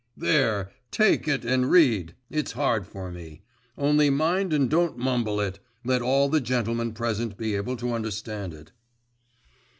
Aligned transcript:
'There, 0.17 0.71
take 0.89 1.27
it 1.27 1.45
and 1.45 1.69
read! 1.69 2.15
It's 2.31 2.53
hard 2.53 2.87
for 2.87 3.11
me. 3.11 3.43
Only 3.77 4.09
mind 4.09 4.51
and 4.51 4.67
don't 4.67 4.97
mumble 4.97 5.39
it! 5.39 5.59
Let 5.85 6.01
all 6.01 6.27
the 6.27 6.41
gentlemen 6.41 6.93
present 6.93 7.37
be 7.37 7.53
able 7.53 7.77
to 7.77 7.93
understand 7.93 8.51
it. 8.55 8.71